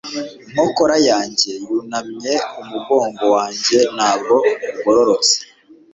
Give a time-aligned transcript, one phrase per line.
[0.47, 4.35] Inkokora yanjye yunamye umugongo wanjye ntabwo
[4.77, 5.35] ugororotse